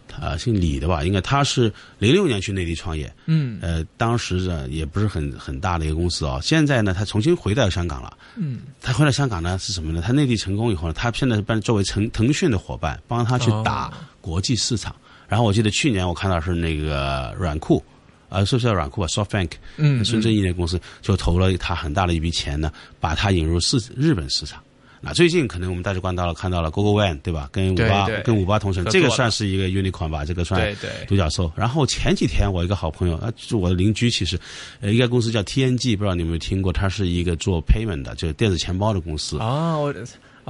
[0.08, 1.04] 他姓李的吧？
[1.04, 3.13] 应该他是零六年去内地创业。
[3.26, 3.60] 嗯。
[3.62, 6.39] 呃，当时呢也不是很很大的一个公司啊。
[6.41, 8.18] 现在呢，他重新回到香港了。
[8.36, 8.60] 嗯。
[8.82, 10.02] 他回到香港呢是什么呢？
[10.06, 13.94] 他内地成功以后呢，他现在是办作为腾腾讯的伙伴，帮他去打。
[14.26, 14.96] 国际市场，
[15.28, 17.84] 然后我记得去年我看到是那个软库，
[18.30, 24.60] 呃，是不是叫软库啊？SoftBank，嗯，孙正义那公司就投了他很大的一笔钱呢，把他引入市日本市场。
[25.06, 27.48] 那最近可能我们大家看到了，看到了 Google One，对吧？
[27.52, 30.26] 跟五八跟五八同城，这个算是一个 unicorn 吧？
[30.26, 30.76] 这个算
[31.08, 31.52] 独角兽。
[31.56, 34.38] 然后前几天我一个好朋友啊，是我的邻居，其实
[34.82, 36.74] 呃，一个公司叫 TNG，不知道你有没有听过？
[36.74, 39.38] 它是一个做 payment 的，就是电子钱包的公司。
[39.38, 39.94] 啊，我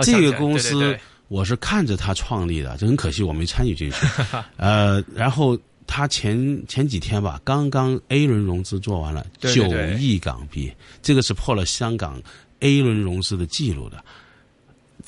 [0.01, 0.97] 这个公司。
[1.27, 4.05] 我是看着他创立的，就很可惜我没参与进去。
[4.57, 9.65] 呃，然后他前前几天吧，刚刚 A 轮融资做完了九
[9.97, 12.21] 亿港币，这个是破了香港
[12.59, 14.05] A 轮融资的记录的。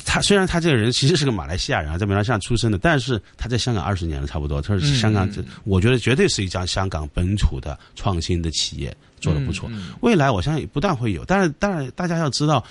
[0.06, 4.62] 他虽然他这个人其实是个马来西亚人啊，在马来西亚出生的，但是他在香港二十年了，差不多。
[4.62, 5.30] 他是香港，
[5.64, 9.70] 我觉得绝对是一家香港本土的创新的企业，做的不错。
[10.02, 12.64] 未来我相信不但会有，但是当然大家要知道。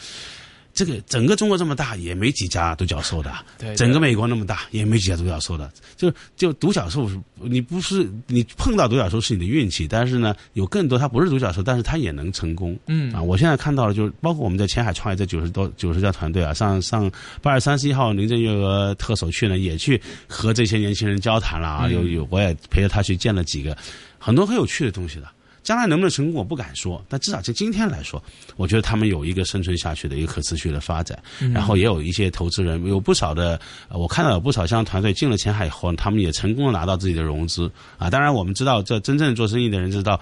[0.77, 3.33] 这个整个中国这么大，也没几家独角兽的。
[3.59, 5.73] 对对整个美国那么大，也没几家独角兽的。
[5.97, 12.79] 就就独角兽，你不是你碰到独角兽是你的运气，但是呢，有更多它不是独角兽，但是它也能成功。
[12.89, 17.11] 嗯啊，我现在看到了，就是包括我们在前海创业这九十多九十家团队啊，上上
[17.41, 23.75] 八月三十一号，林郑月娥特首去呢，也去和这些年轻人交谈了啊，嗯有有我也陪着他去见了几个，
[24.19, 25.29] 很多很有趣的东西的。
[25.67, 28.23] 将来能不能成功，我不敢说，但至少就今天来说，
[28.57, 31.21] 我觉得他们有一个生存下去的一个可持续的发展。
[31.53, 38.09] 然后也有一些投资人，有不少的，呃我看到有不少像团队进了前海以后，他们也成功的拿到自己的融资啊。
[38.09, 40.21] 当然，我们知道，这真正做生意的人知道，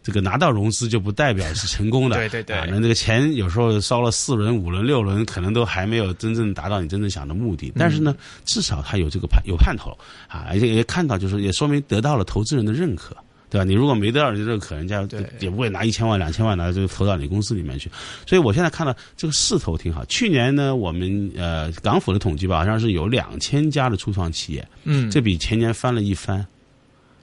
[0.00, 2.14] 这个拿到融资就不代表是成功的。
[2.14, 7.72] 对对对啊，那这个钱有时候烧了四轮、五轮、六轮，可能都还没有真正达到你真正想的目的。
[7.76, 9.90] 但是呢，至少他有这个盼有盼头
[10.28, 13.16] 啊，而且也看到，就是也说明得到了投资人的认可。
[13.54, 13.64] 对吧？
[13.64, 15.06] 你如果没得到人家认可，人家
[15.38, 17.88] 也不会拿一千万、两千万拿就投到你公司里面去。
[18.26, 20.04] 所以我现在看到这个势头挺好。
[20.06, 26.44] 去年呢，我们呃港府的统计吧，好像是有两千家的初创企业，嗯，这比前年翻了一番。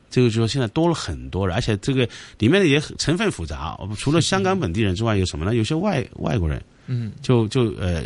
[0.09, 3.77] 这个就说现在多了很多了，而且这个里面的也很成分复杂。
[3.97, 5.53] 除了香港本地人之外，有什么呢？
[5.55, 8.03] 有些外外国人，嗯就就呃，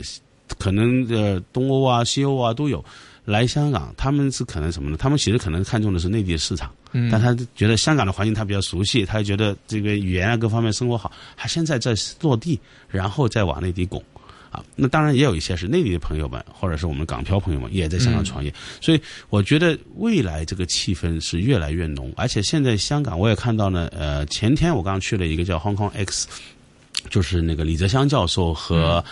[0.57, 2.83] 可能呃东欧啊、西欧啊都有
[3.23, 4.97] 来香港，他们是可能什么呢？
[4.97, 6.71] 他们其实可能看中的是内地市场。
[6.97, 14.01] 嗯，但他觉得香港的环境他比较熟悉，他觉得这个语言啊各方面生活好，他现在在落地，然后再往内地拱。
[14.51, 26.29] 啊，那当然也有一些是内地的朋友们，或者是我们港漂朋友们也在香港创业，所以我觉得未来这个气氛是越来越浓，而且现在香港我也看到呢，呃，前天我刚去了一个叫 Hong Kong X，
[27.09, 29.03] 就是那个李泽湘教授和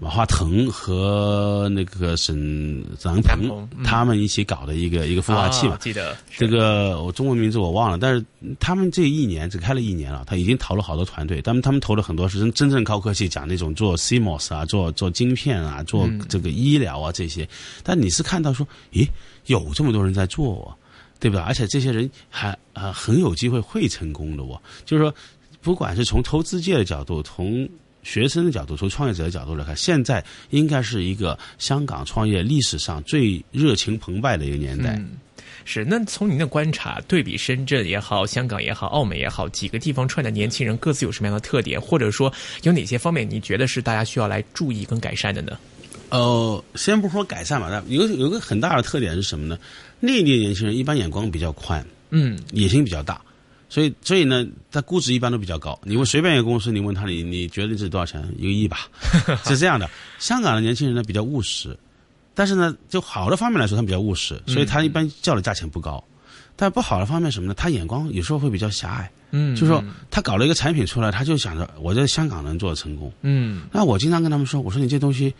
[0.00, 8.24] 马化腾和那个沈南南鹏他们一起搞的一个一个孵化器嘛啊，记得这个我中文名字我忘了，但是
[8.58, 17.48] 他们这一年只开了一年了，他已经投了好多团队，他们他们投了很多是真真正高科技，讲那种做 CMOS 啊，做做晶片啊，做这个医疗啊这些。
[17.82, 19.08] 但你是看到说，咦，
[19.46, 20.74] 有这么多人在做哦，
[21.20, 21.44] 对吧？
[21.46, 24.60] 而且这些人还啊、很有机会会成功的哦。
[24.84, 25.14] 就是说，
[25.62, 27.66] 不管是从投资界的角度，从
[28.04, 34.94] 学生的角度，从创业者的角度来看，现在应该是一个香港创业历史上最热情澎湃的一个年代。
[34.96, 35.18] 嗯
[35.66, 42.30] 是，那从您的观察，对比深圳也好，香港也好，澳门也好，几个地方出来的年轻人各自有什么样的特点，或者说
[42.64, 45.58] 有哪些方面你觉得是大家需要来注意跟改善的呢？
[46.10, 49.58] 呃，先不说改善吧，但有有个很大的特点是什么呢？
[50.00, 53.18] 内地年轻人一般眼光比较宽，嗯野心比较大，
[53.68, 55.78] 所以所以呢，他估值一般都比较高。
[55.84, 58.22] 你问随便一个公司，你问他你你觉得这是多少钱？
[58.38, 58.88] 一个亿吧，
[59.44, 59.88] 是这样的。
[60.18, 61.76] 香港的年轻人呢比较务实，
[62.34, 66.02] 但是呢，就好的方面来说，他比较务实，所以他一般叫的价钱不高。
[66.56, 67.54] 但不好的方面什么呢？
[67.54, 73.12] 他眼光有时候会比较狭隘，嗯，就是说他搞了一个产品出来，他就想着我在香港能做成功。
[73.22, 75.34] 嗯那我经常跟他们说，我说你这东西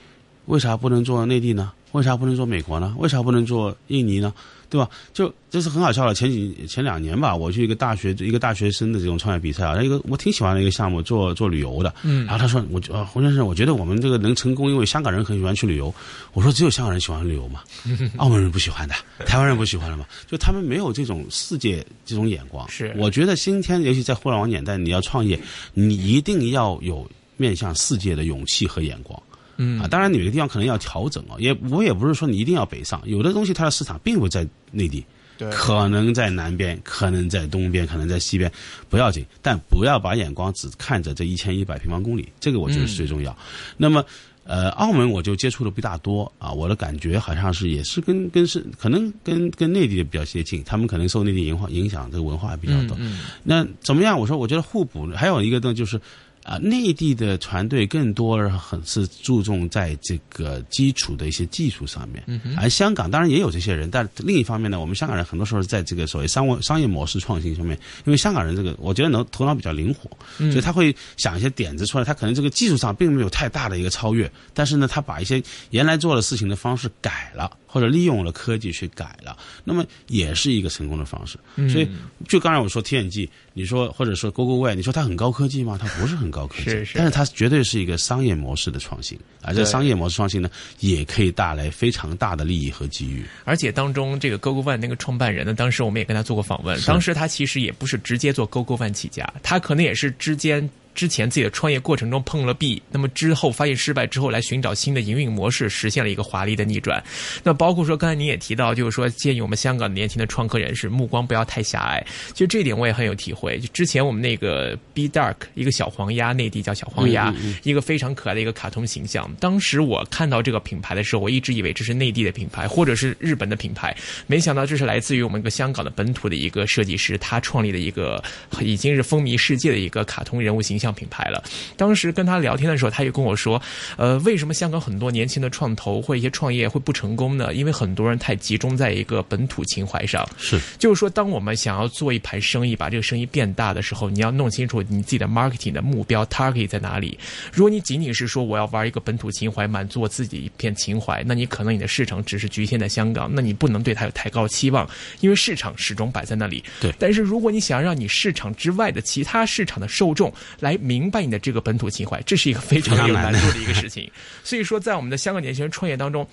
[0.47, 1.73] 为啥不能做内地呢？
[1.93, 2.93] 为啥不能做美国呢？
[2.99, 4.35] 为啥不能做印尼呢？
[4.69, 4.91] 对吧？
[5.13, 6.13] 就这是很好笑的。
[6.13, 11.95] 前几前两年吧，我去一个大学一个大学生的这种创业比赛啊，一个我挺喜欢的一个项目，做做旅游的。
[12.03, 15.95] 嗯然后他说，我呃胡先生，我觉得我们这个能成功，因为香港人很喜欢去旅游。
[16.33, 17.61] 我说只有香港人喜欢旅游嘛，
[18.19, 22.69] 澳门人不喜欢的，台湾人不喜欢的嘛，就他们没有这种世界这种眼光。
[22.69, 25.39] 是我觉得今天尤其在互联网年代，你要创业，
[25.75, 29.23] 你一定要有面向世界的勇气和眼光。
[29.57, 35.05] 嗯啊，当然有的地方可能要调整啊，也我也不是说你一定要北上，有的东西它的市场并不在内地，
[35.39, 38.51] 对可能在南边，可能在东边，可能在西边，
[38.89, 43.37] 不要紧，但不要把眼光只看着这一千一百平方公里，这个我觉得是最重要。
[43.77, 44.05] 那么。
[44.47, 52.95] 呃，澳门我就接触的不大多啊，我的感觉好像是也是跟跟是可能跟跟内地的比较接近，他们可能受内地影化影响，这个文化比较多。
[53.01, 54.21] 嗯那怎么样？
[54.21, 55.09] 我说，我觉得互补。
[55.17, 55.99] 还有一个呢，就是
[56.45, 62.23] 啊、内地的团队更多很是注重在这个基础的一些技术上面，
[62.57, 81.37] 而香港当然也有这些人，但另一方面呢，我们香港人很多时候是在这个所谓商务商业模式创新上面，因为香港人这个我觉得能头脑比较灵活，所以他会想一些点子出来，他可能这个技术上并没有太大的一个超越，但是呢，他把一些原来做的事情的方式改了，或者利用了科技去改了，那么也是一个成功的方式。
[81.69, 81.89] 所以
[82.29, 85.77] 就刚才我说 TNG，你说或者说 GoGoWay，你说它很高科技吗？
[85.77, 93.25] 它不是很高科技，是是但是它绝对是一个商业模式的创新，而这对商业模式创新呢，也可以带来非常大的利益和机遇。
[93.43, 107.03] 而且当中这个 Google One 那个创办人呢，当时我们也跟他做过访问，当时他其实也不是直接做 Google One 起家，他可能也是之间之前自己的创业过程中碰了壁，那么之后发现失败之后，来寻找新的营运模式，实现了一个华丽的逆转。
[107.43, 112.05] 那包括说刚才您也提到，就是说建议我们香港年轻的创客人士目光不要太狭隘。
[112.33, 113.59] 其实这一点我也很有体会。
[113.59, 119.31] 就之前我们那个 B Dark 一个小黄鸭，内地叫小黄鸭，一个非常可爱的一个卡通形象。
[119.41, 123.97] 当时我看到这个品牌的时候，我一直以为这是内地的品牌，或者是日本的品牌，
[124.27, 128.23] 没想到这是来自于我们一个香港的本土的一个设计师，他创立的一个
[128.61, 131.43] 已经是风靡世界的一个卡通人物形象品牌了。
[131.77, 133.61] 当时跟他聊天的时候，他也跟我说，
[133.97, 137.55] 呃，为什么香港很多年轻的创投或一些创业会不成功呢？
[137.55, 140.29] 因为很多人太集中在一个本土情怀上。
[140.37, 147.19] 是，就是说，当我们想要做一盘生意，把这个生意变大的时候，你要弄清楚你自己的 marketing 的目标 target 在哪里。
[147.53, 154.89] 如果你仅仅是说我要玩一个本土情怀，满足我自己一片情怀，那你可能你的市场只是局限在香港，那你不能对它有太高期望，
[155.21, 156.63] 因为市场始终摆在那里。
[156.81, 156.93] 对。
[156.99, 164.11] 但是如果你想让你市场之外的其他市场的受众来明白你的这个本土情怀，这是一个非常有难度的一个事情。
[164.43, 166.27] 所以说，在我们的香港年轻人创业当中。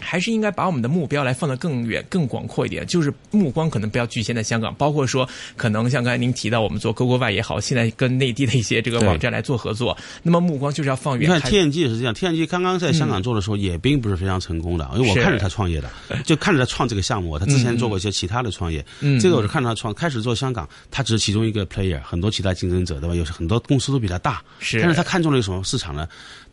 [0.00, 11.28] 还是应该把我们的目标来放得更远、更广阔一点，就是目光可能不要局限在香港，包括说可能像刚才您提到，我们做 GoGoVy 也好，现在跟内地的一些这个网站来做合作，那么目光就是要放远。
[11.28, 15.90] 你看 TNG 也是这样，TNG 刚刚在香港做的时候也并不是非常成功的，因为我看着他创业的，
[16.24, 18.84] 就看着他创这个项目，他之前做过一些其他的创业，
[19.20, 23.14] 这个我是看着他创，开始做香港，他只是其中一个 player，很多其他竞争者对吧？
[23.14, 26.06] 有很多公司都比他大，是，但是他看中了一个什么市场呢？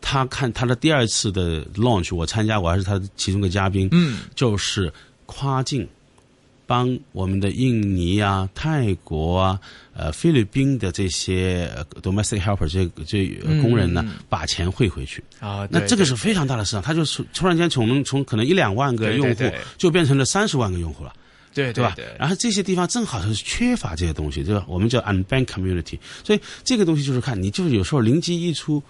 [0.06, 3.88] 他看他的第二次的 launch，我参加，我还是他其中的嘉宾。
[3.94, 4.92] 嗯，就是
[5.26, 5.88] 跨境
[6.68, 9.60] 帮我们的印尼啊、泰国啊、
[9.96, 13.26] 呃菲律宾的这些 domestic helper 这这
[13.62, 15.66] 工人呢，把钱汇回去啊。
[15.72, 19.44] 那这个是非常大的市场，他就是突然间从从可能一两万个用户，
[19.78, 21.14] 就变成了三十万个用户了。
[21.54, 21.96] 对对吧？
[22.20, 24.66] 然后这些地方正好是缺乏这些东西，对吧？
[24.68, 28.84] 我们叫 unbanked community，所以这个东西就是看你就是有时候灵机一出。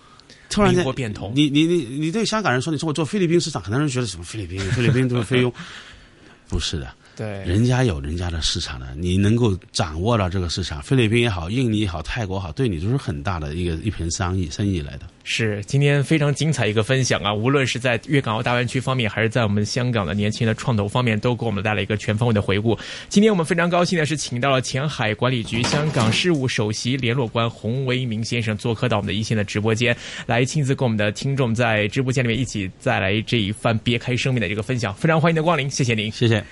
[0.49, 0.86] 突然间，
[1.34, 5.51] 你你你你对香港人说，你说我做菲律宾市场，很多人觉得什么菲律宾，菲律宾都是菲佣，
[6.47, 6.93] 不是的。
[7.15, 15.07] 对，人家有人家的市场的，你能够掌握到这个市场，菲律宾也好，印尼也好，泰国好，对你都是很大的一个一盘生意生意来的。
[15.26, 17.34] 是，今天非常精彩一个分享啊！
[17.34, 22.78] 无论是在粤港澳大湾区方面，还是在我们香港的年轻的创投方面，都给我们带来一个全方位的回顾。
[23.07, 29.95] 今天我们非常高兴的是，请到了前海管理局香港事务首席联络官洪维明先生做客到我们的一线的直播间，
[30.26, 34.93] 来亲自跟我们的听众在直播间里面一起再来这一番别开生面的这个分享。
[34.93, 36.43] 非常欢迎的光临，谢谢您，谢谢。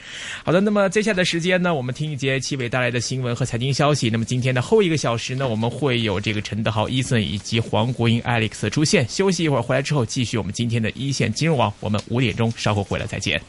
[0.45, 4.09] 好的，那么接下来的时间呢，我们听一节七伟带来的新闻和财经消息。
[4.09, 9.43] 那么今天的后一个小时呢，我们会有这个陈德豪、伊森以及黄国英、Alex 此出现休息。
[9.43, 11.73] 一会儿回来之后，继续我们今天的一线金融网。
[11.79, 13.41] 我们五点钟稍后回来再见。